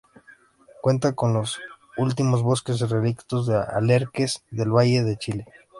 Cuenta 0.81 1.13
con 1.13 1.31
los 1.35 1.59
últimos 1.95 2.41
bosques 2.41 2.79
relictos 2.89 3.45
de 3.45 3.55
alerces 3.57 4.43
del 4.49 4.71
valle 4.71 4.93
central 5.03 5.05
de 5.05 5.17
Chile. 5.19 5.45